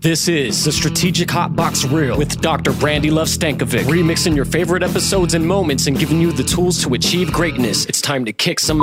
[0.00, 2.70] This is the Strategic Hotbox Reel with Dr.
[2.70, 6.94] Brandi Luv Stankovic, remixing your favorite episodes and moments and giving you the tools to
[6.94, 7.84] achieve greatness.
[7.86, 8.80] It's time to kick some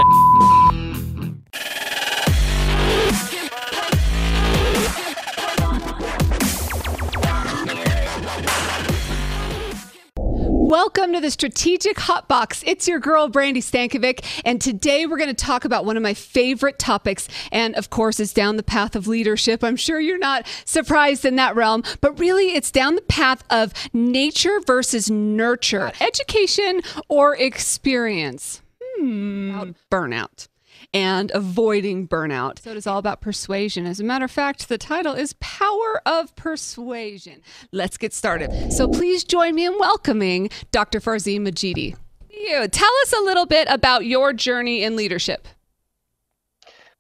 [10.76, 12.62] Welcome to the Strategic Hotbox.
[12.68, 16.14] It's your girl, Brandi Stankovic, and today we're going to talk about one of my
[16.14, 17.30] favorite topics.
[17.50, 19.64] And of course, it's down the path of leadership.
[19.64, 23.72] I'm sure you're not surprised in that realm, but really, it's down the path of
[23.94, 28.62] nature versus nurture, education or experience.
[28.98, 29.72] Hmm.
[29.90, 30.50] Burnout
[30.96, 32.60] and avoiding burnout.
[32.60, 33.86] So it is all about persuasion.
[33.86, 37.42] As a matter of fact, the title is Power of Persuasion.
[37.74, 38.72] Let's get started.
[38.72, 41.02] So please join me in welcoming Dr.
[41.02, 41.98] Farzin Madjidi.
[42.30, 45.50] You tell us a little bit about your journey in leadership.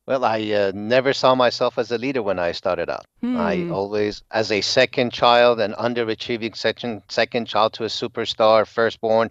[0.06, 3.06] Well, I uh, never saw myself as a leader when I started out.
[3.22, 3.38] Hmm.
[3.38, 9.30] I always, as a second child, an underachieving second second child to a superstar, firstborn,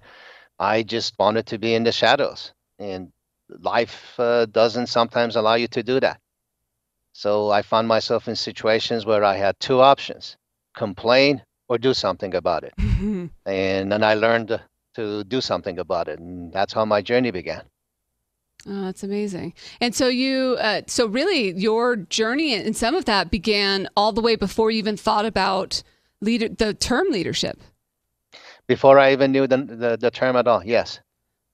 [0.58, 2.52] I just wanted to be in the shadows.
[2.78, 3.12] And
[3.48, 6.20] life uh, doesn't sometimes allow you to do that.
[7.12, 10.36] So I found myself in situations where I had two options
[10.74, 12.74] complain or do something about it.
[13.46, 14.60] and then I learned
[14.94, 16.18] to do something about it.
[16.18, 17.62] And that's how my journey began.
[18.66, 19.54] Oh, that's amazing.
[19.80, 24.22] And so you, uh, so really, your journey and some of that began all the
[24.22, 25.82] way before you even thought about
[26.20, 27.60] leader, the term leadership.
[28.66, 31.00] Before I even knew the, the, the term at all, yes.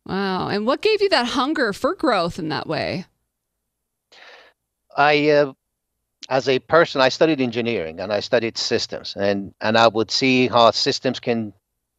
[0.07, 0.49] Wow.
[0.49, 3.07] And what gave you that hunger for growth in that way?
[4.97, 5.53] I, uh,
[6.29, 10.49] as a person, I studied engineering and I studied systems, and and I would see
[10.49, 11.53] how systems can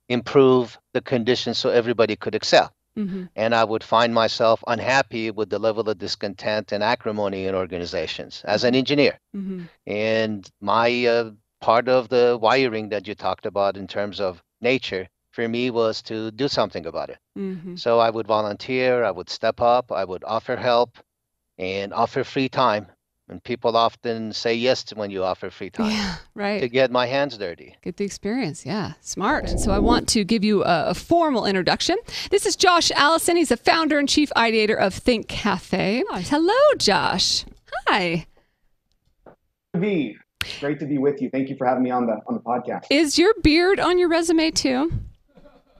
[0.09, 2.73] improve the conditions so everybody could excel.
[2.95, 7.55] hmm And I would find myself unhappy with the level of discontent and acrimony in
[7.55, 9.19] organizations as an engineer.
[9.33, 14.43] hmm And my uh, part of the wiring that you talked about in terms of
[14.59, 17.17] nature for me was to do something about it.
[17.35, 20.97] hmm So I would volunteer, I would step up, I would offer help
[21.57, 22.87] and offer free time.
[23.29, 26.59] And people often say yes to when you offer free time Yeah, right.
[26.59, 27.77] to get my hands dirty.
[27.81, 28.65] Get the experience.
[28.65, 29.45] Yeah, smart.
[29.49, 31.95] And so I want to give you a, a formal introduction.
[32.29, 33.37] This is Josh Allison.
[33.37, 36.03] He's the founder and chief ideator of Think Cafe.
[36.11, 37.45] Hello, Josh.
[37.87, 38.25] Hi.
[39.79, 40.17] be
[40.59, 41.29] great to be with you.
[41.29, 42.85] Thank you for having me on the on the podcast.
[42.89, 44.91] Is your beard on your resume too?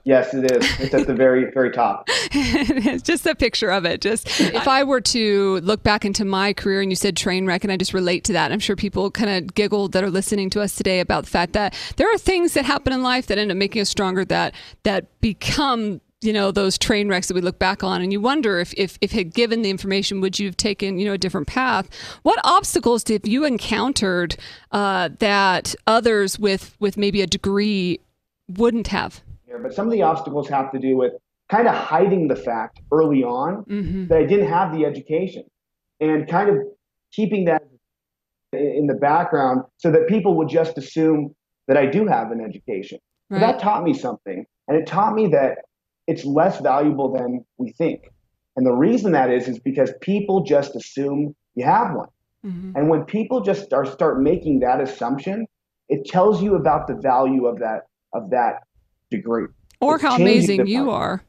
[0.04, 0.80] Yes, it is.
[0.80, 2.04] It's at the very very top.
[2.08, 4.00] it's just a picture of it.
[4.00, 7.62] Just if I were to look back into my career and you said train wreck,
[7.62, 10.50] and I just relate to that, I'm sure people kind of giggled that are listening
[10.50, 13.38] to us today about the fact that there are things that happen in life that
[13.38, 17.40] end up making us stronger that that become you know those train wrecks that we
[17.40, 20.46] look back on and you wonder if if if had given the information would you
[20.46, 21.88] have taken you know a different path
[22.22, 24.36] what obstacles have you encountered
[24.70, 27.98] uh, that others with with maybe a degree
[28.48, 29.20] wouldn't have
[29.52, 31.12] Here, but some of the obstacles have to do with
[31.50, 35.44] kind of hiding the fact early on hmm that I didn't have the education,
[36.00, 36.56] and kind of
[37.12, 37.62] keeping that
[38.52, 41.34] in the background so that people would just assume
[41.68, 42.98] that I do have an education.
[43.30, 45.58] Right That taught me something, and it taught me that
[46.06, 48.00] it's less valuable than we think.
[48.56, 52.08] And the reason that is is because people just assume you have one.
[52.42, 55.46] hmm And when people just start start making that assumption,
[55.88, 57.82] it tells you about the value of that
[58.14, 58.54] of that
[59.12, 59.46] degree.
[59.80, 61.22] or It's how amazing you are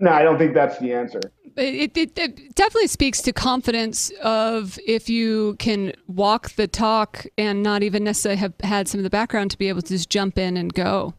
[0.00, 1.20] No, I don't think that's the answer.
[1.56, 7.62] It, it, it definitely speaks to confidence of if you can walk the talk and
[7.62, 10.38] not even necessarily have had some of the background to be able to just jump
[10.38, 11.14] in and go.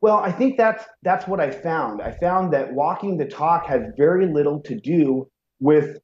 [0.00, 2.02] Well, I think that's that's what I found.
[2.02, 5.28] I found that walking the talk has very little to do
[5.60, 5.98] with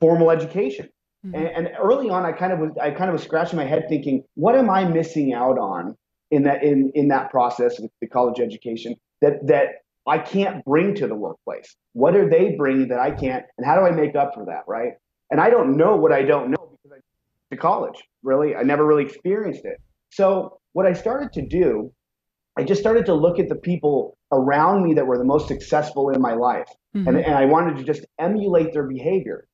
[0.00, 0.90] formal education.
[1.26, 1.34] Mhm.
[1.34, 3.86] And, and early on, I kind of was I kind of was scratching my head,
[3.88, 5.96] thinking, what am I missing out on
[6.30, 9.66] in that in in that process with the college education that that
[10.06, 11.74] I can't bring to the workplace?
[11.92, 14.64] What are they bringing that I can't, and how do I make up for that?
[14.66, 14.92] Right?
[15.30, 17.04] And I don't know what I don't know because I went
[17.50, 18.02] to college.
[18.22, 19.80] Really, I never really experienced it.
[20.10, 21.92] So what I started to do,
[22.56, 26.10] I just started to look at the people around me that were the most successful
[26.10, 27.08] in my life Mhm.
[27.08, 29.46] and, and I wanted to just emulate their behavior.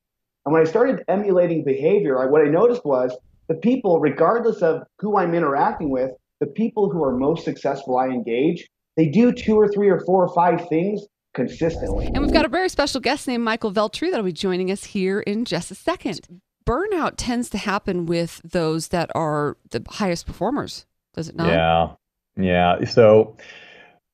[0.45, 3.17] And when I started emulating behavior, I, what I noticed was
[3.49, 6.11] the people, regardless of who I'm interacting with,
[6.43, 10.27] the people who are most successful I engage, they do two or three or four
[10.27, 11.01] or five things
[11.35, 12.07] consistently.
[12.07, 15.21] And we've got a very special guest named Michael Veltri that'll be joining us here
[15.21, 16.43] in just a second.
[16.67, 20.85] Burnout tends to happen with those that are the highest performers,
[21.15, 21.47] does it not?
[21.47, 21.93] Yeah.
[22.37, 22.87] Yeah.
[22.87, 23.37] So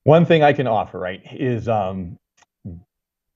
[0.05, 2.19] one thing I can offer, right, is um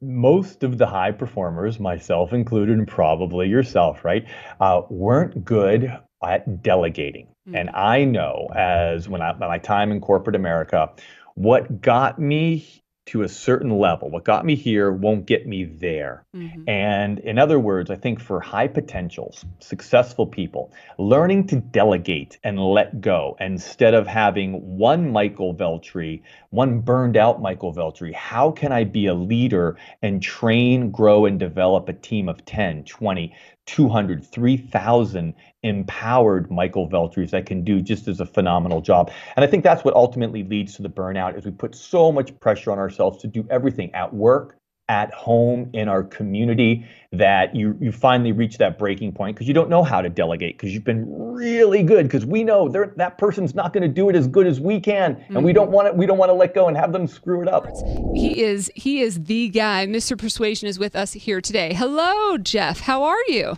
[0.03, 4.27] most of the high performers, myself included, and probably yourself, right,
[4.61, 7.31] uh, weren't good at delegating.
[7.49, 7.56] Mm-hmm.
[7.56, 10.91] And I know, as when I my time in corporate America,
[11.35, 14.09] what got me to a certain level.
[14.11, 16.25] What got me here won't get me there.
[16.37, 16.69] Mm-hmm.
[16.69, 22.61] And in other words, I think for high potentials, successful people, learning to delegate and
[22.61, 28.71] let go instead of having one Michael Veltri, one burned out Michael Veltri, how can
[28.71, 33.35] I be a leader and train, grow, and develop a team of 10, 20,
[33.67, 39.11] 200, 3,000 empowered Michael Veltris that can do just as a phenomenal job.
[39.37, 42.38] And I think that's what ultimately leads to the burnout is we put so much
[42.41, 47.76] pressure on ourselves to do everything at work, at home, in our community that you
[47.81, 50.84] you finally reach that breaking point because you don't know how to delegate because you've
[50.84, 54.46] been really good because we know that person's not going to do it as good
[54.46, 55.37] as we can mm-hmm.
[55.37, 55.75] and we don't mm-hmm.
[55.75, 57.67] want to we don't want to let go and have them screw it up.
[58.14, 59.87] He is he is the guy.
[59.87, 60.19] Mr.
[60.19, 61.75] Persuasion is with us here today.
[61.75, 62.81] Hello, Jeff.
[62.81, 63.56] How are you?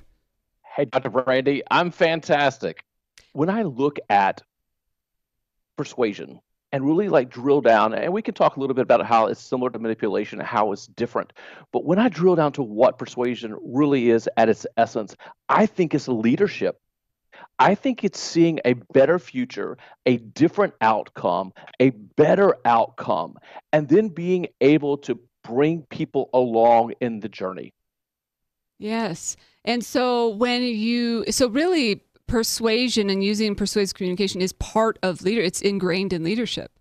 [0.76, 1.10] Hey, Dr.
[1.10, 2.84] Brandi, I'm fantastic.
[3.32, 4.42] When I look at
[5.76, 6.40] persuasion
[6.74, 9.40] and really like drill down, and we can talk a little bit about how it's
[9.40, 11.32] similar to manipulation and how it's different.
[11.70, 15.14] But when I drill down to what persuasion really is at its essence,
[15.48, 16.80] I think it's leadership.
[17.60, 23.38] I think it's seeing a better future, a different outcome, a better outcome,
[23.72, 27.72] and then being able to bring people along in the journey.
[28.80, 29.36] Yes.
[29.64, 32.02] And so when you, so really
[32.34, 36.72] persuasion and using persuasive communication is part of leader, it's ingrained in leadership.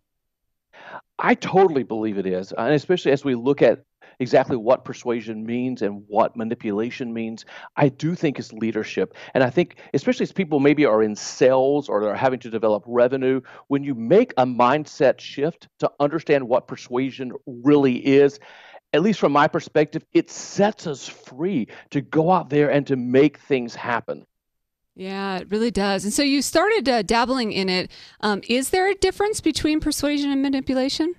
[1.20, 2.52] I totally believe it is.
[2.58, 3.84] And especially as we look at
[4.20, 7.46] exactly what persuasion means and what manipulation means,
[7.76, 9.16] I do think it's leadership.
[9.36, 12.84] And I think, especially as people maybe are in sales or they're having to develop
[12.88, 18.40] revenue, when you make a mindset shift to understand what persuasion really is,
[18.92, 22.96] at least from my perspective, it sets us free to go out there and to
[22.96, 24.26] make things happen.
[24.96, 26.04] Yeah, it really does.
[26.04, 27.92] And so you started uh, dabbling in it.
[28.22, 31.16] Um, is there a difference between persuasion and manipulation?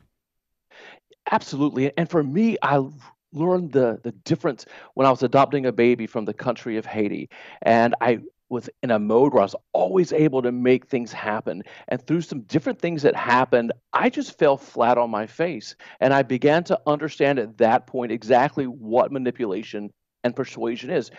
[1.31, 1.97] Absolutely.
[1.97, 2.85] And for me, I
[3.33, 7.29] learned the the difference when I was adopting a baby from the country of Haiti,
[7.63, 11.63] and I was in a mode where I was always able to make things happen.
[11.89, 15.75] And through some different things that happened, I just fell flat on my face.
[16.01, 19.91] And I began to understand at that point exactly what manipulation
[20.25, 21.11] and persuasion is.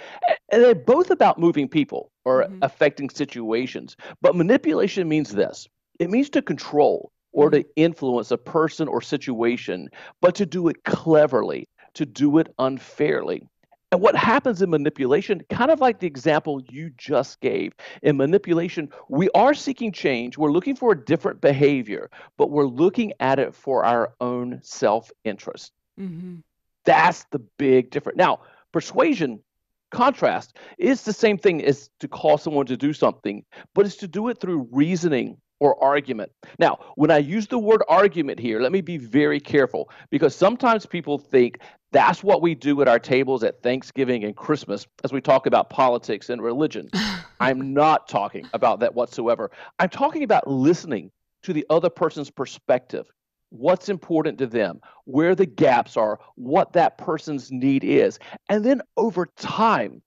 [0.52, 2.60] And they're both about moving people or mm-hmm.
[2.62, 3.96] affecting situations.
[4.22, 5.68] But manipulation means this
[6.00, 7.70] it means to control or to mm-hmm.
[7.76, 9.90] influence a person or situation,
[10.22, 13.48] but to do it cleverly, to do it unfairly.
[13.92, 18.90] And what happens in manipulation, kind of like the example you just gave, in manipulation,
[19.10, 20.38] we are seeking change.
[20.38, 25.12] We're looking for a different behavior, but we're looking at it for our own self
[25.24, 25.72] interest.
[26.00, 26.38] Mm-hmm.
[26.84, 28.18] That's the big difference.
[28.18, 28.42] Now,
[28.76, 29.40] persuasion,
[29.92, 33.42] contrast, is the same thing as to call someone to do something,
[33.74, 36.30] but it's to do it through reasoning or argument.
[36.60, 40.86] Now, when I use the word argument here, let me be very careful because sometimes
[40.86, 41.60] people think
[41.94, 45.70] that's what we do at our tables at Thanksgiving and Christmas as we talk about
[45.70, 46.90] politics and religion.
[47.40, 49.52] I'm not talking about that whatsoever.
[49.80, 51.12] I'm talking about listening
[51.44, 53.06] to the other person's perspective,
[53.58, 58.20] what's important to them, where the gaps are, what that person's need is.
[58.50, 60.02] And then over time,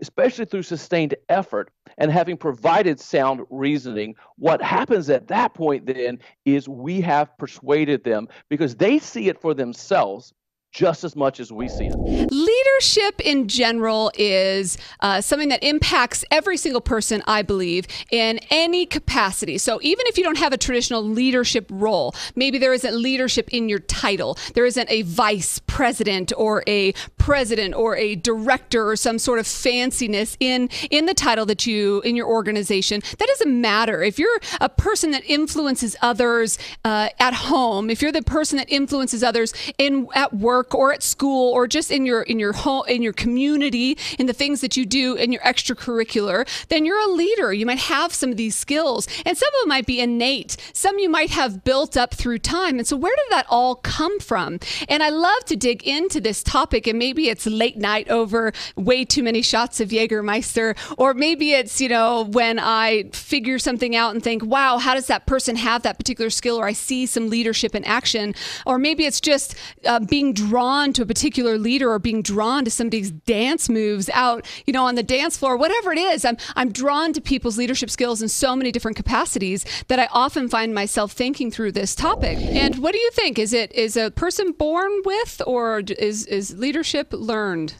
[0.00, 6.18] especially through sustained effort and having provided sound reasoning, what happens at that point then
[6.44, 10.32] is we have persuaded them because they see it for themselves
[10.74, 11.94] just as much as we see it.
[12.32, 18.84] Leadership in general is uh, something that impacts every single person, I believe, in any
[18.84, 19.56] capacity.
[19.56, 23.68] So even if you don't have a traditional leadership role, maybe there isn't leadership in
[23.68, 29.18] your title, there isn't a vice president or a president or a director or some
[29.18, 33.00] sort of fanciness in in the title that you in your organization.
[33.18, 34.02] That doesn't matter.
[34.02, 38.68] If you're a person that influences others uh, at home, if you're the person that
[38.68, 42.52] influences others in at work work or at school or just in your in your
[42.52, 47.00] home in your community in the things that you do in your extracurricular then you're
[47.00, 47.52] a leader.
[47.52, 49.06] You might have some of these skills.
[49.26, 50.56] And some of them might be innate.
[50.72, 52.78] Some you might have built up through time.
[52.78, 54.58] And so where did that all come from?
[54.88, 59.04] And i love to dig into this topic and maybe it's late night over way
[59.04, 64.14] too many shots of jägermeister or maybe it's you know when i figure something out
[64.14, 66.56] and think wow how does that person have that particular skill?
[66.56, 68.34] or i see some leadership in action.
[68.66, 69.54] Or maybe it's just
[69.86, 74.46] uh, being drawn to a particular leader or being drawn to somebody's dance moves out,
[74.68, 76.24] you know, on the dance floor, whatever it is.
[76.24, 80.48] I'm I'm drawn to people's leadership skills in so many different capacities that I often
[80.48, 82.38] find myself thinking through this topic.
[82.38, 83.36] And what do you think?
[83.36, 87.74] Is it is a person born with or is is leadership learned?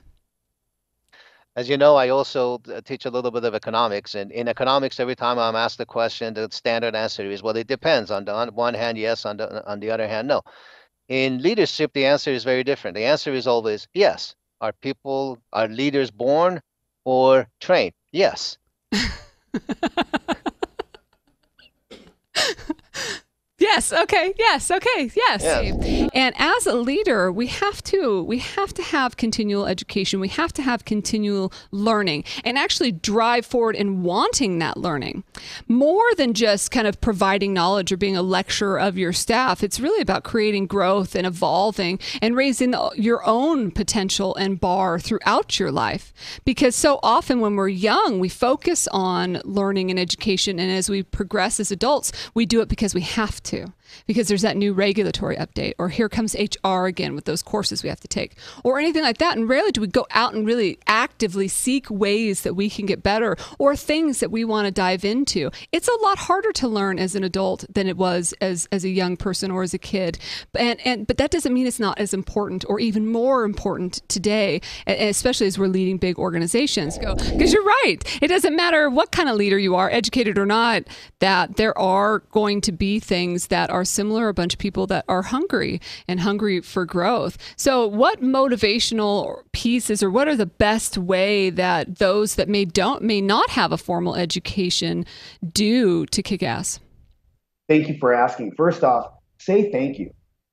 [1.54, 4.98] As you know, I also uh, teach a little bit of economics, and in economics,
[4.98, 8.34] every time I'm asked the question, the standard answer is, "Well, it depends." On the
[8.34, 9.24] on one hand, yes.
[9.24, 10.42] On the on the other hand, no.
[11.08, 12.94] In leadership, the answer is very different.
[12.94, 14.34] The answer is always yes.
[14.60, 16.60] Are people, are leaders born
[17.04, 17.94] or trained?
[18.12, 18.58] Yes.
[23.64, 23.94] Yes.
[23.94, 24.34] Okay.
[24.38, 24.70] Yes.
[24.70, 25.10] Okay.
[25.14, 25.40] Yes.
[25.42, 26.10] yes.
[26.12, 30.20] And as a leader, we have to we have to have continual education.
[30.20, 35.24] We have to have continual learning and actually drive forward in wanting that learning.
[35.66, 39.80] More than just kind of providing knowledge or being a lecturer of your staff, it's
[39.80, 45.72] really about creating growth and evolving and raising your own potential and bar throughout your
[45.72, 46.12] life.
[46.44, 51.02] Because so often when we're young, we focus on learning and education and as we
[51.02, 53.72] progress as adults, we do it because we have to to
[54.06, 57.88] because there's that new regulatory update, or here comes HR again with those courses we
[57.88, 59.36] have to take, or anything like that.
[59.36, 63.02] And rarely do we go out and really actively seek ways that we can get
[63.02, 65.50] better or things that we want to dive into.
[65.72, 68.88] It's a lot harder to learn as an adult than it was as, as a
[68.88, 70.18] young person or as a kid.
[70.54, 74.60] And, and but that doesn't mean it's not as important or even more important today,
[74.86, 76.98] especially as we're leading big organizations.
[76.98, 77.98] Because you're right.
[78.22, 80.84] It doesn't matter what kind of leader you are, educated or not,
[81.20, 85.04] that there are going to be things that are similar, a bunch of people that
[85.08, 87.36] are hungry and hungry for growth.
[87.56, 93.02] So, what motivational pieces or what are the best way that those that may don't
[93.02, 95.04] may not have a formal education
[95.52, 96.80] do to kick ass?
[97.68, 98.52] Thank you for asking.
[98.56, 99.06] First off,
[99.38, 100.10] say thank you.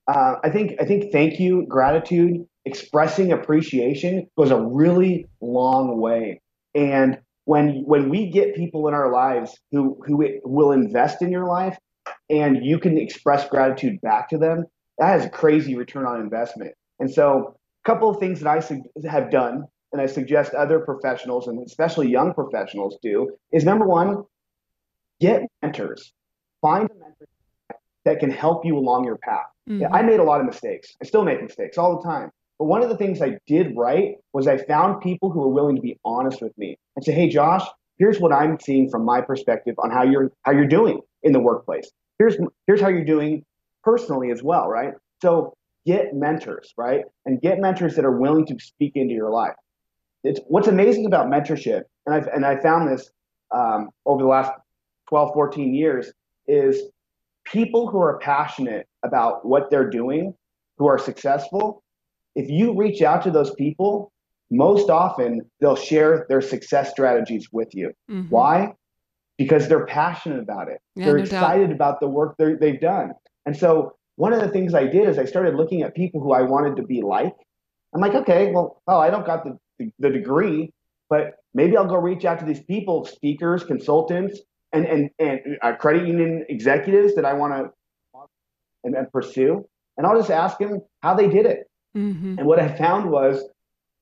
[0.08, 6.40] Uh, I think I think thank you, gratitude, expressing appreciation goes a really long way.
[6.74, 11.46] And when when we get people in our lives who who will invest in your
[11.46, 11.76] life,
[12.30, 14.64] and you can express gratitude back to them,
[14.98, 16.74] that has a crazy return on investment.
[16.98, 20.80] And so, a couple of things that I su- have done, and I suggest other
[20.80, 24.24] professionals and especially young professionals do, is number one,
[25.20, 26.12] get mentors.
[26.60, 27.26] Find a mentor
[28.04, 29.46] that can help you along your path.
[29.68, 29.92] Mm-hmm.
[29.94, 30.94] I made a lot of mistakes.
[31.00, 32.30] I still make mistakes all the time.
[32.58, 35.76] But one of the things I did right was I found people who were willing
[35.76, 37.66] to be honest with me and say, "Hey, Josh,
[37.98, 41.40] here's what I'm seeing from my perspective on how you're how you're doing in the
[41.40, 41.90] workplace
[42.22, 42.36] here's
[42.66, 43.44] here's how you're doing
[43.82, 44.94] personally as well, right?
[45.20, 45.54] So
[45.86, 47.04] get mentors, right?
[47.26, 49.54] And get mentors that are willing to speak into your life.
[50.24, 53.10] It's what's amazing about mentorship, and I've and I found this
[53.50, 54.52] um, over the last
[55.08, 56.12] 12, 14 years,
[56.46, 56.82] is
[57.44, 60.34] people who are passionate about what they're doing,
[60.78, 61.82] who are successful.
[62.34, 64.12] If you reach out to those people,
[64.50, 67.92] most often they'll share their success strategies with you.
[68.10, 68.28] Mm-hmm.
[68.30, 68.74] Why?
[69.42, 70.80] Because they're passionate about it.
[70.94, 71.74] Yeah, they're no excited doubt.
[71.74, 73.12] about the work they've done.
[73.46, 76.32] And so one of the things I did is I started looking at people who
[76.32, 77.34] I wanted to be like.
[77.94, 80.72] I'm like, okay, well, oh, I don't got the, the degree,
[81.10, 84.40] but maybe I'll go reach out to these people, speakers, consultants,
[84.72, 87.70] and and and uh, credit union executives that I want to
[88.84, 91.70] and, and, pursue, and I'll just ask them how they did it.
[91.96, 92.38] Mm-hmm.
[92.38, 93.44] And what I found was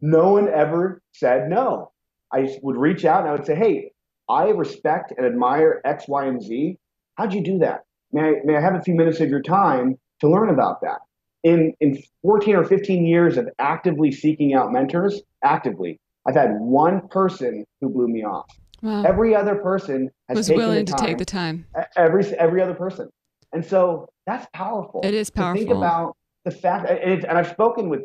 [0.00, 1.90] no one ever said no.
[2.32, 3.90] I would reach out and I would say, hey,
[4.30, 6.78] I respect and admire X, Y, and Z.
[7.16, 7.80] How'd you do that?
[8.12, 11.00] May I, may I have a few minutes of your time to learn about that?
[11.42, 17.08] In, in 14 or 15 years of actively seeking out mentors, actively, I've had one
[17.08, 18.46] person who blew me off.
[18.82, 19.02] Wow.
[19.02, 21.66] Every other person has was taken willing to take the time.
[21.96, 23.10] Every every other person,
[23.52, 25.02] and so that's powerful.
[25.04, 25.60] It is powerful.
[25.60, 28.02] think about the fact, and, and I've spoken with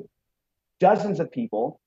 [0.82, 1.80] dozens of people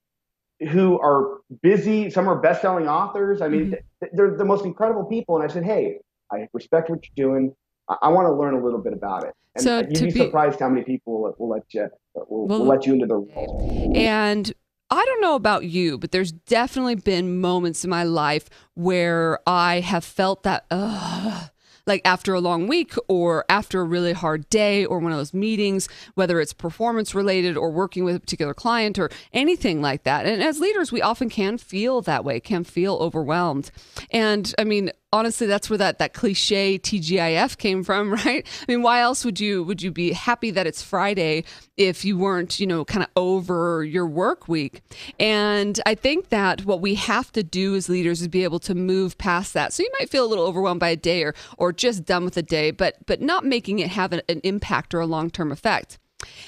[0.71, 2.11] who are busy.
[2.11, 3.41] Some are best-selling authors.
[3.41, 4.07] I mean, mm-hmm.
[4.13, 5.37] they're the most incredible people.
[5.37, 5.99] And I said, hey,
[6.33, 7.55] I respect what you're doing.
[7.89, 9.35] I, I want to learn a little bit about it.
[9.55, 12.59] And so you'd be, be, surprised how many people will, will let you will, will,
[12.61, 13.93] will let you into the role.
[13.95, 14.53] And
[14.91, 19.81] I don't know about you, but there's definitely been moments in my life where I
[19.81, 21.51] have felt that, ugh,
[21.89, 25.35] like after a long week or after a really hard day or one of those
[25.35, 30.27] meetings, whether it's performance related or working with a particular client or anything like that.
[30.27, 33.71] And as leaders, we often can feel that way, can feel overwhelmed.
[34.11, 38.47] And I mean, honestly that's where that that cliche TGIF came from, right?
[38.47, 41.45] I mean, why else would you would you be happy that it's Friday
[41.77, 44.83] if you weren't, you know, kind of over your work week?
[45.19, 48.75] And I think that what we have to do as leaders is be able to
[48.75, 49.73] move past that.
[49.73, 52.37] So you might feel a little overwhelmed by a day or or just done with
[52.37, 55.99] a day, but but not making it have an, an impact or a long-term effect.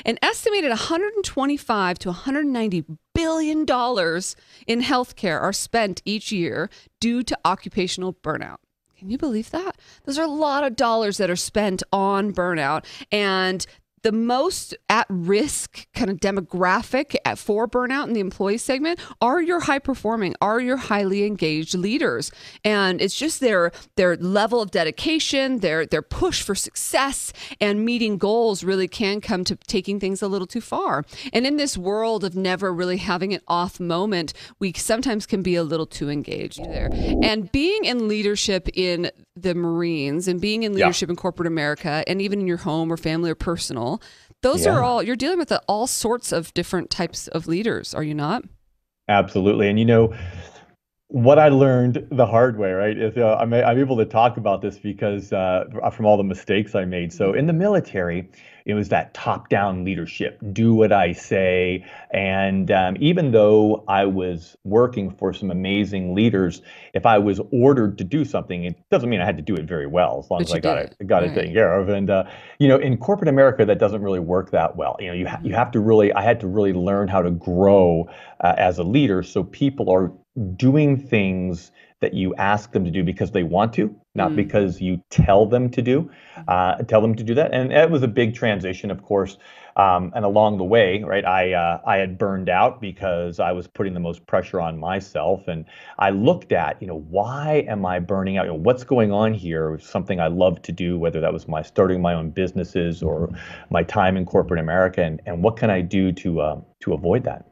[0.04, 2.84] An estimated 125 to 190
[3.20, 4.34] billion dollars
[4.66, 8.56] in healthcare are spent each year due to occupational burnout.
[8.98, 9.76] Can you believe that?
[10.04, 12.84] Those are a lot of dollars that are spent on burnout.
[13.12, 13.66] And
[14.02, 19.60] the most at risk kind of demographic for burnout in the employee segment are your
[19.60, 22.30] high performing are your highly engaged leaders.
[22.64, 28.18] And it's just their their level of dedication their their push for success and meeting
[28.18, 31.04] goals really can come to taking things a little too far.
[31.32, 35.54] And in this world of never really having an off moment we sometimes can be
[35.56, 36.88] a little too engaged there.
[37.22, 39.10] And being in leadership in
[39.42, 41.12] the marines and being in leadership yeah.
[41.12, 44.00] in corporate america and even in your home or family or personal
[44.42, 44.72] those yeah.
[44.72, 48.42] are all you're dealing with all sorts of different types of leaders, are you not?
[49.08, 49.68] Absolutely.
[49.68, 50.14] And you know,
[51.10, 54.62] what I learned the hard way, right, is uh, I'm, I'm able to talk about
[54.62, 57.12] this because uh, from all the mistakes I made.
[57.12, 58.30] So in the military,
[58.64, 61.84] it was that top-down leadership, do what I say.
[62.12, 66.62] And um, even though I was working for some amazing leaders,
[66.94, 69.64] if I was ordered to do something, it doesn't mean I had to do it
[69.64, 71.88] very well, as long but as I got it, got it taken care of.
[71.88, 72.24] And uh,
[72.60, 74.96] you know, in corporate America, that doesn't really work that well.
[75.00, 77.32] You know, you ha- you have to really, I had to really learn how to
[77.32, 78.08] grow
[78.44, 80.12] uh, as a leader, so people are
[80.56, 84.36] doing things that you ask them to do because they want to, not mm.
[84.36, 86.10] because you tell them to do,
[86.48, 87.52] uh, tell them to do that.
[87.52, 89.36] And it was a big transition, of course.
[89.76, 93.68] Um, and along the way, right, I uh, I had burned out because I was
[93.68, 95.64] putting the most pressure on myself, and
[95.98, 98.46] I looked at, you know, why am I burning out?
[98.46, 99.78] You know, what's going on here?
[99.78, 103.30] Something I love to do, whether that was my starting my own businesses or
[103.70, 107.24] my time in corporate America, and and what can I do to uh, to avoid
[107.24, 107.49] that?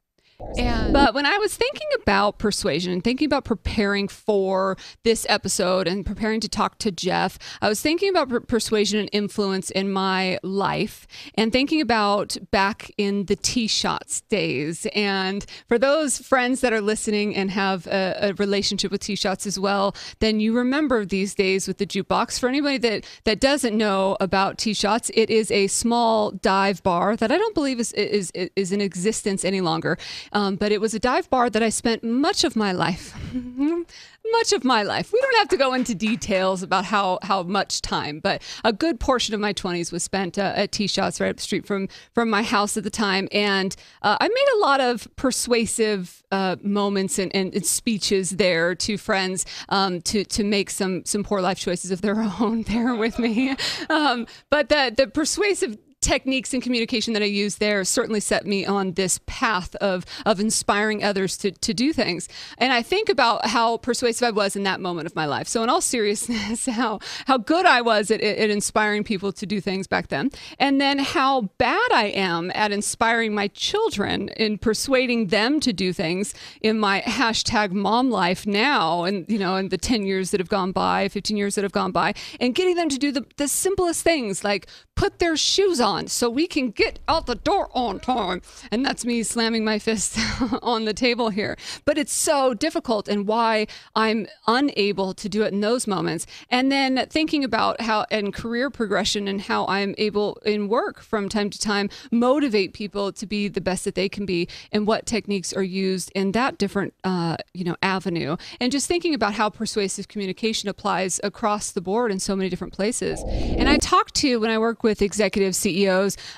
[0.56, 5.88] And, but when I was thinking about persuasion and thinking about preparing for this episode
[5.88, 9.90] and preparing to talk to Jeff, I was thinking about per- persuasion and influence in
[9.92, 14.86] my life and thinking about back in the T shots days.
[14.94, 19.44] And for those friends that are listening and have a, a relationship with T shots
[19.44, 22.38] as well, then you remember these days with the jukebox.
[22.38, 27.16] For anybody that, that doesn't know about T shots, it is a small dive bar
[27.16, 29.98] that I don't believe is, is, is in existence any longer.
[30.32, 33.14] Um, but it was a dive bar that I spent much of my life,
[34.32, 35.12] much of my life.
[35.12, 39.00] We don't have to go into details about how how much time, but a good
[39.00, 41.88] portion of my 20s was spent uh, at T Shots right up the street from
[42.12, 46.56] from my house at the time, and uh, I made a lot of persuasive uh,
[46.62, 51.40] moments and, and, and, speeches there to friends um, to to make some some poor
[51.40, 53.56] life choices of their own there with me.
[53.90, 58.64] Um, but the the persuasive techniques and communication that I use there certainly set me
[58.64, 62.28] on this path of of inspiring others to to do things.
[62.58, 65.48] And I think about how persuasive I was in that moment of my life.
[65.48, 69.60] So in all seriousness, how how good I was at, at inspiring people to do
[69.60, 75.28] things back then, and then how bad I am at inspiring my children in persuading
[75.28, 79.78] them to do things in my hashtag mom life now, and you know, in the
[79.78, 82.88] ten years that have gone by, fifteen years that have gone by, and getting them
[82.88, 86.98] to do the the simplest things like put their shoes on so we can get
[87.08, 88.42] out the door on time.
[88.70, 90.18] And that's me slamming my fist
[90.62, 91.56] on the table here.
[91.86, 96.26] But it's so difficult and why I'm unable to do it in those moments.
[96.50, 101.28] And then thinking about how and career progression and how I'm able in work from
[101.28, 105.06] time to time motivate people to be the best that they can be and what
[105.06, 108.36] techniques are used in that different uh, you know avenue.
[108.60, 112.74] And just thinking about how persuasive communication applies across the board in so many different
[112.74, 113.22] places.
[113.26, 115.77] And I talk to when I work with executive CEOs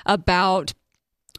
[0.05, 0.73] about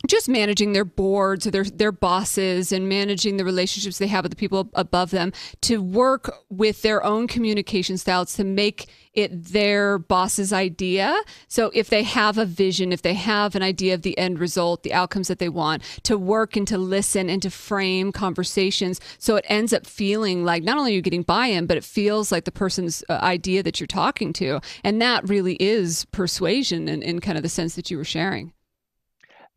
[0.07, 4.33] just managing their boards, or their their bosses, and managing the relationships they have with
[4.33, 9.99] the people above them to work with their own communication styles to make it their
[9.99, 11.15] boss's idea.
[11.49, 14.83] So if they have a vision, if they have an idea of the end result,
[14.83, 19.37] the outcomes that they want, to work and to listen and to frame conversations so
[19.37, 22.45] it ends up feeling like not only are you getting buy-in, but it feels like
[22.45, 27.21] the person's uh, idea that you're talking to, and that really is persuasion in, in
[27.21, 28.53] kind of the sense that you were sharing.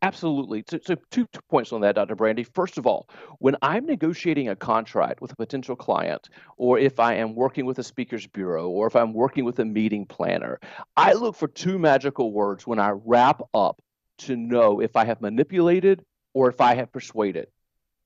[0.02, 0.64] Absolutely.
[0.70, 2.16] So, so two, two points on that, Dr.
[2.16, 2.46] Brandi.
[2.54, 7.16] First of all, when I'm negotiating a contract with a potential client, or if I
[7.16, 10.60] am working with a speakers bureau, or if I'm working with a meeting planner,
[10.96, 13.82] I look for two magical words when I wrap up
[14.20, 17.48] to know if I have manipulated or if I have persuaded.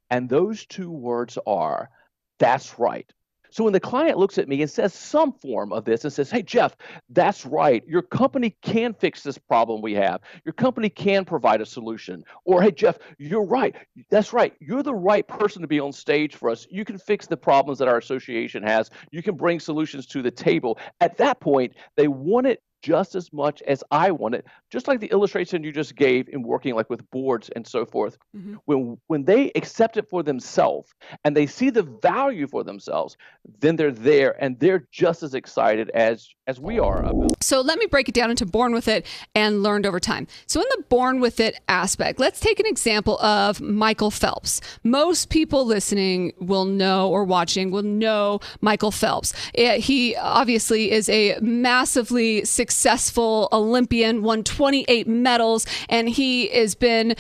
[0.10, 1.90] And those two words are,
[2.40, 3.12] that's right.
[3.52, 6.30] So when the client looks at me and says some form of this and says,
[6.30, 6.76] Hey, Jeff,
[7.10, 7.84] that's right.
[7.88, 10.22] Your company can fix this problem we have.
[10.46, 12.24] Your company can provide a solution.
[12.46, 13.76] Or, Hey, Jeff, you're right.
[14.10, 14.54] That's right.
[14.60, 16.68] You're the right person to be on stage for us.
[16.70, 18.90] You can fix the problems that our association has.
[19.12, 20.80] You can bring solutions to the table.
[21.02, 24.46] At that point, they want it just as much as I want it.
[24.70, 28.18] Just like the illustration you just gave in working like with boards and so forth.
[28.36, 28.56] Mm-hmm.
[28.66, 30.94] When when they accept it for themselves
[31.26, 33.18] and they see the value for themselves,
[33.60, 37.44] then they're there and they're just as excited as as we are about.
[37.44, 40.28] So let me break it down into born with it and learned over time.
[40.48, 44.62] So in the born with it aspect, let's take an example of Michael Phelps.
[44.84, 49.34] Most people listening will know or watching will know Michael Phelps.
[49.54, 52.69] He obviously is a massively successful
[53.52, 57.16] Olympian, won 28 medals, and he has been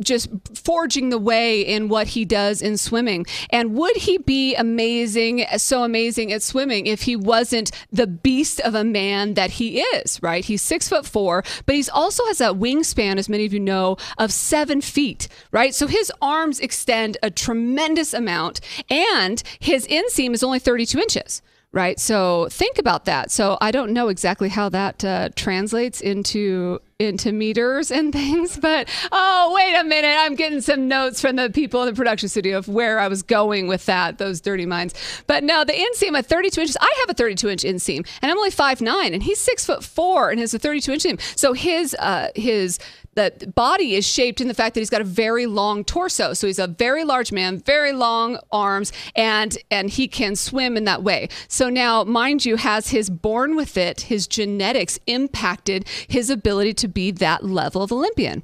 [0.00, 3.26] just forging the way in what he does in swimming.
[3.50, 8.74] And would he be amazing, so amazing at swimming if he wasn't the beast of
[8.74, 10.44] a man that he is, right?
[10.44, 13.96] He's six foot four, but he's also has that wingspan, as many of you know,
[14.18, 15.74] of seven feet, right?
[15.74, 21.42] So his arms extend a tremendous amount, and his inseam is only 32 inches
[21.74, 21.98] right?
[21.98, 23.30] So think about that.
[23.32, 28.88] So I don't know exactly how that uh, translates into into meters and things, but
[29.10, 32.56] oh wait a minute, I'm getting some notes from the people in the production studio
[32.56, 34.18] of where I was going with that.
[34.18, 34.94] Those dirty minds.
[35.26, 36.76] But no, the inseam at 32 inches.
[36.80, 39.82] I have a 32 inch inseam, and I'm only five nine, and he's six foot
[39.82, 41.38] four, and has a 32 inch inseam.
[41.38, 42.78] So his uh, his
[43.14, 46.34] the body is shaped in the fact that he's got a very long torso.
[46.34, 50.84] So he's a very large man, very long arms, and and he can swim in
[50.84, 51.28] that way.
[51.48, 56.88] So now, mind you, has his born with it, his genetics impacted his ability to
[56.88, 58.42] be that level of Olympian?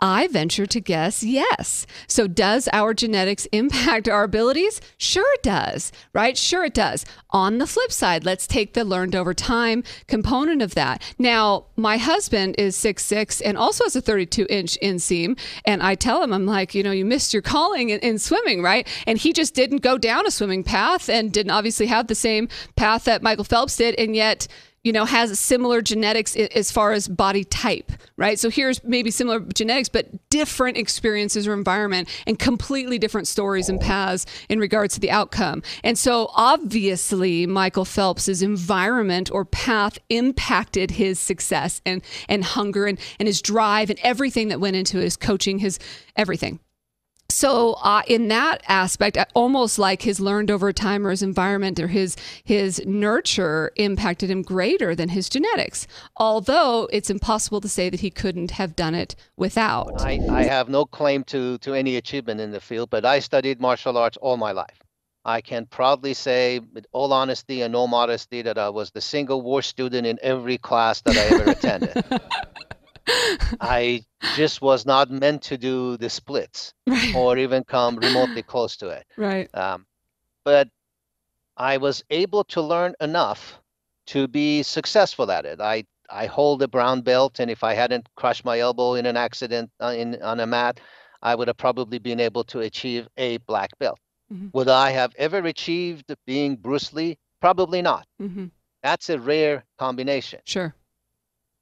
[0.00, 1.86] I venture to guess yes.
[2.06, 4.80] So, does our genetics impact our abilities?
[4.96, 6.36] Sure, it does, right?
[6.36, 7.04] Sure, it does.
[7.30, 11.02] On the flip side, let's take the learned over time component of that.
[11.18, 15.38] Now, my husband is six six and also has a 32 inch inseam.
[15.64, 18.62] And I tell him, I'm like, you know, you missed your calling in, in swimming,
[18.62, 18.86] right?
[19.06, 22.48] And he just didn't go down a swimming path and didn't obviously have the same
[22.76, 23.94] path that Michael Phelps did.
[23.96, 24.46] And yet,
[24.82, 28.38] you know, has similar genetics as far as body type, right?
[28.38, 33.78] So here's maybe similar genetics, but different experiences or environment and completely different stories and
[33.78, 35.62] paths in regards to the outcome.
[35.84, 42.98] And so obviously, Michael Phelps's environment or path impacted his success and, and hunger and,
[43.18, 45.78] and his drive and everything that went into his coaching, his
[46.16, 46.58] everything
[47.30, 51.88] so uh, in that aspect almost like his learned over time or his environment or
[51.88, 58.00] his his nurture impacted him greater than his genetics although it's impossible to say that
[58.00, 62.40] he couldn't have done it without i, I have no claim to to any achievement
[62.40, 64.80] in the field but i studied martial arts all my life
[65.22, 69.42] I can proudly say, with all honesty and no modesty, that I was the single
[69.42, 72.04] worst student in every class that I ever attended.
[73.60, 74.04] I
[74.36, 77.14] just was not meant to do the splits right.
[77.14, 79.06] or even come remotely close to it.
[79.16, 79.52] Right.
[79.54, 79.86] Um,
[80.44, 80.68] but
[81.56, 83.58] I was able to learn enough
[84.08, 85.60] to be successful at it.
[85.60, 89.16] I I hold a brown belt, and if I hadn't crushed my elbow in an
[89.16, 90.80] accident uh, in on a mat,
[91.22, 93.98] I would have probably been able to achieve a black belt.
[94.32, 94.48] Mm-hmm.
[94.52, 97.18] Would I have ever achieved being Bruce Lee?
[97.40, 98.06] Probably not.
[98.20, 98.46] Mm-hmm.
[98.82, 100.40] That's a rare combination.
[100.46, 100.74] Sure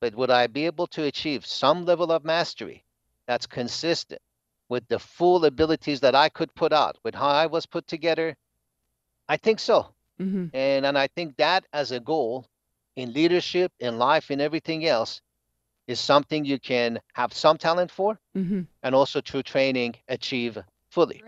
[0.01, 2.85] but would I be able to achieve some level of mastery
[3.27, 4.21] that's consistent
[4.69, 8.37] with the full abilities that I could put out, with how I was put together?
[9.29, 9.89] I think so.
[10.21, 10.47] Mm-hmm.
[10.55, 12.47] And and I think that as a goal
[12.97, 15.21] in leadership, in life, in everything else,
[15.87, 18.63] is something you can have some talent for mm-hmm.
[18.83, 20.59] and also through training achieve
[20.91, 21.23] fully.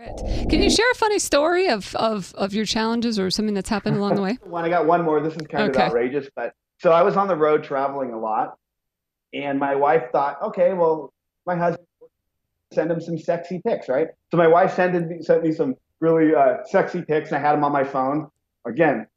[0.49, 3.97] Can you share a funny story of, of, of your challenges or something that's happened
[3.97, 4.37] along the way?
[4.43, 5.21] One, I got one more.
[5.21, 5.83] This is kind okay.
[5.83, 8.57] of outrageous, but so I was on the road traveling a lot
[9.33, 11.13] and my wife thought, okay, well,
[11.45, 11.87] my husband
[12.73, 14.07] send him some sexy pics, right?
[14.29, 17.53] So my wife sent me, sent me some really uh, sexy pics, and I had
[17.53, 18.27] them on my phone.
[18.65, 19.07] Again,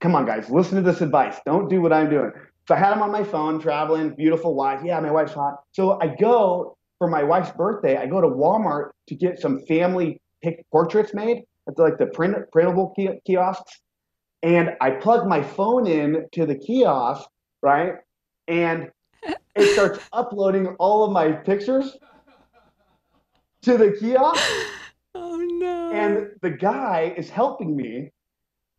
[0.00, 1.36] come on, guys, listen to this advice.
[1.46, 2.32] Don't do what I'm doing.
[2.68, 4.80] So I had them on my phone, traveling, beautiful wife.
[4.84, 5.62] Yeah, my wife's hot.
[5.72, 7.96] So I go for my wife's birthday.
[7.96, 12.06] I go to Walmart to get some family pic- portraits made at the, like the
[12.06, 12.94] print, printable
[13.26, 13.80] kiosks,
[14.42, 17.28] and I plug my phone in to the kiosk,
[17.62, 17.94] right?
[18.48, 18.90] And
[19.54, 21.96] it starts uploading all of my pictures
[23.62, 24.42] to the kiosk.
[25.14, 25.92] Oh no.
[25.92, 28.10] And the guy is helping me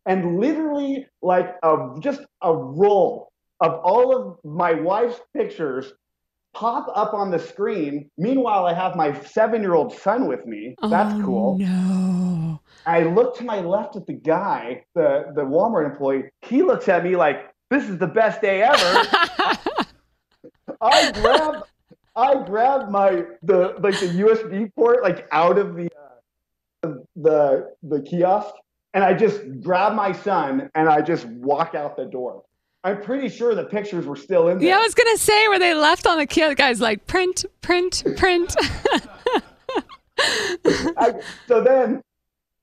[0.06, 3.30] and literally like a, just a roll
[3.60, 5.92] of all of my wife's pictures
[6.54, 8.10] pop up on the screen.
[8.18, 10.74] Meanwhile, I have my seven-year-old son with me.
[10.82, 11.58] Oh, That's oh, cool.
[11.58, 12.60] No.
[12.84, 16.24] I look to my left at the guy, the the Walmart employee.
[16.42, 19.06] He looks at me like, "This is the best day ever."
[20.82, 21.64] I grabbed
[22.14, 25.88] I grabbed my the like the USB port like out of the
[26.82, 28.54] uh, the the kiosk
[28.94, 32.42] and I just grab my son and I just walk out the door.
[32.84, 34.68] I'm pretty sure the pictures were still in there.
[34.68, 36.56] Yeah, I was gonna say where they left on the kiosk.
[36.58, 38.54] Guy's like print, print, print.
[40.18, 41.14] I,
[41.48, 42.02] so then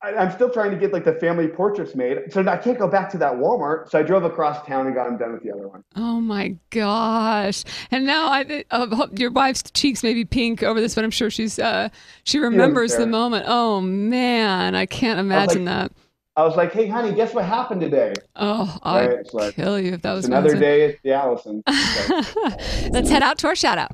[0.01, 2.31] I, am still trying to get like the family portraits made.
[2.31, 3.89] So I can't go back to that Walmart.
[3.89, 5.83] So I drove across town and got them done with the other one.
[5.95, 7.63] Oh my gosh!
[7.91, 11.29] And now I, uh, your wife's cheeks may be pink over this, but I'm sure
[11.29, 11.89] she's uh,
[12.23, 13.45] she remembers the moment.
[13.47, 15.91] Oh man, I can't imagine like, that.
[16.38, 19.93] I was like, "Hey, honey, guess what happened today?" Oh, I'd right, like, kill you
[19.93, 21.63] if that was another day at the Allison.
[21.67, 23.91] Let's head out to our shout out.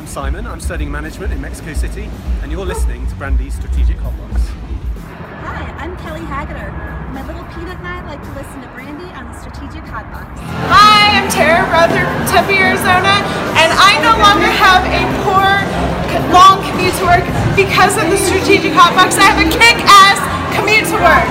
[0.00, 0.46] I'm Simon.
[0.46, 2.08] I'm studying management in Mexico City,
[2.40, 4.32] and you're listening to Brandi's Strategic Hotbox.
[5.44, 6.72] Hi, I'm Kelly Haggeter.
[7.12, 10.24] My little peanut and I like to listen to Brandy on the Strategic Hotbox.
[10.72, 13.12] Hi, I'm Tara Ruther from Tempe, Arizona,
[13.60, 15.68] and I no longer have a poor,
[16.32, 19.20] long commute to work because of the Strategic Hotbox.
[19.20, 20.16] I have a kick-ass
[20.56, 21.28] commute to work.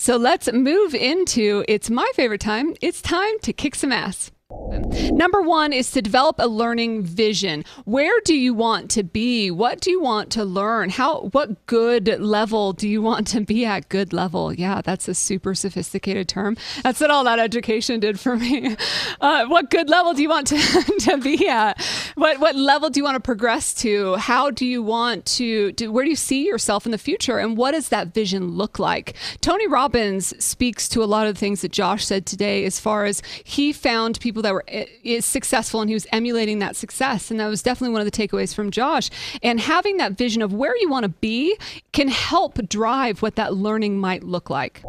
[0.00, 2.74] So let's move into it's my favorite time.
[2.80, 4.32] It's time to kick some ass.
[4.80, 7.64] Number one is to develop a learning vision.
[7.84, 9.50] Where do you want to be?
[9.50, 10.90] What do you want to learn?
[10.90, 13.88] How, what good level do you want to be at?
[13.88, 14.52] Good level.
[14.52, 16.56] Yeah, that's a super sophisticated term.
[16.82, 18.76] That's what all that education did for me.
[19.20, 20.56] Uh, what good level do you want to,
[21.00, 21.80] to be at?
[22.16, 24.16] What, what level do you want to progress to?
[24.16, 27.38] How do you want to, do, where do you see yourself in the future?
[27.38, 29.14] And what does that vision look like?
[29.40, 33.04] Tony Robbins speaks to a lot of the things that Josh said today as far
[33.04, 37.30] as he found people that were is successful and he was emulating that success.
[37.30, 39.10] And that was definitely one of the takeaways from Josh.
[39.42, 41.56] And having that vision of where you want to be
[41.92, 44.82] can help drive what that learning might look like.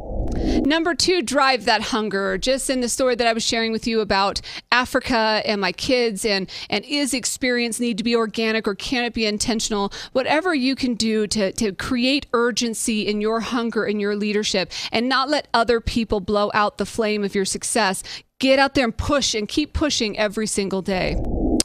[0.66, 2.38] Number 2 drive that hunger.
[2.38, 6.26] Just in the story that I was sharing with you about Africa and my kids
[6.26, 9.92] and and is experience need to be organic or can it be intentional?
[10.12, 15.08] Whatever you can do to to create urgency in your hunger in your leadership and
[15.08, 18.04] not let other people blow out the flame of your success
[18.44, 21.16] Get out there and push and keep pushing every single day.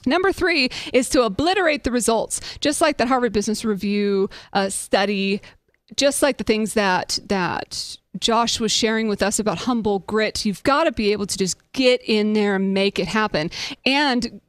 [0.07, 5.43] Number three is to obliterate the results, just like that Harvard Business Review uh, study,
[5.97, 10.47] just like the things that that Josh was sharing with us about humble grit.
[10.47, 13.51] You've got to be able to just get in there and make it happen.
[13.85, 14.41] And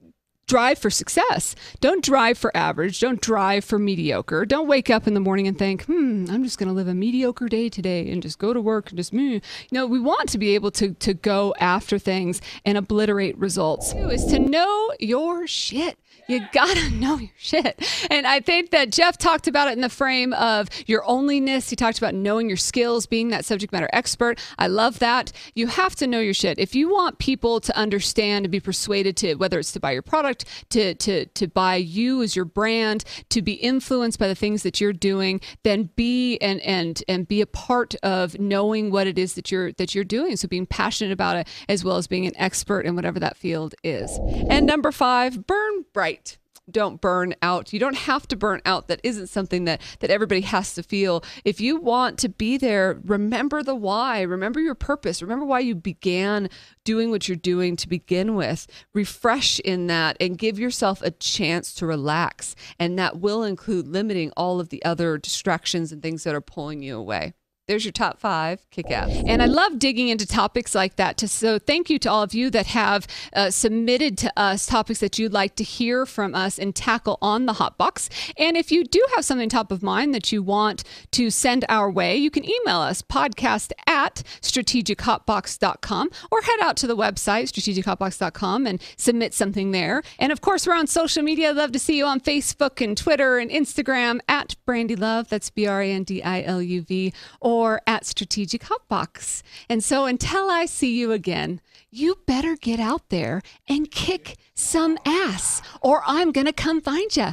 [0.49, 1.55] drive for success.
[1.79, 2.99] Don't drive for average.
[2.99, 4.45] Don't drive for mediocre.
[4.45, 6.93] Don't wake up in the morning and think, hmm, I'm just going to live a
[6.93, 9.41] mediocre day today and just go to work and just move.
[9.69, 13.93] You know, we want to be able to, to go after things and obliterate results.
[13.93, 15.97] Two is to know your shit.
[16.29, 18.07] You gotta know your shit.
[18.09, 21.69] And I think that Jeff talked about it in the frame of your onlyness.
[21.69, 24.39] He talked about knowing your skills, being that subject matter expert.
[24.59, 25.31] I love that.
[25.55, 26.59] You have to know your shit.
[26.59, 30.03] If you want people to understand and be persuaded to, whether it's to buy your
[30.39, 34.63] product, to to to buy you as your brand, to be influenced by the things
[34.63, 39.17] that you're doing, then be and and and be a part of knowing what it
[39.17, 40.35] is that you're that you're doing.
[40.35, 43.75] So being passionate about it as well as being an expert in whatever that field
[43.83, 44.19] is.
[44.49, 46.37] And number five, burn bright
[46.71, 47.73] don't burn out.
[47.73, 48.87] You don't have to burn out.
[48.87, 51.23] That isn't something that that everybody has to feel.
[51.43, 54.21] If you want to be there, remember the why.
[54.21, 55.21] Remember your purpose.
[55.21, 56.49] Remember why you began
[56.83, 58.67] doing what you're doing to begin with.
[58.93, 62.55] Refresh in that and give yourself a chance to relax.
[62.79, 66.81] And that will include limiting all of the other distractions and things that are pulling
[66.81, 67.33] you away.
[67.69, 69.11] There's your top five kick ass.
[69.27, 71.17] And I love digging into topics like that.
[71.17, 75.01] To, so thank you to all of you that have uh, submitted to us topics
[75.01, 78.09] that you'd like to hear from us and tackle on the hot box.
[78.39, 81.91] And if you do have something top of mind that you want to send our
[81.91, 88.65] way, you can email us podcast at strategichotbox.com or head out to the website strategichotbox.com
[88.65, 90.01] and submit something there.
[90.17, 91.51] And of course, we're on social media.
[91.51, 95.29] I'd love to see you on Facebook and Twitter and Instagram at Brandi Luv.
[95.29, 97.13] That's B R A N D I L U V.
[97.39, 99.43] Or or at Strategic Hotbox.
[99.67, 101.59] And so until I see you again,
[101.91, 107.13] you better get out there and kick some ass, or I'm going to come find
[107.17, 107.31] you.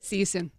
[0.00, 0.50] See you soon.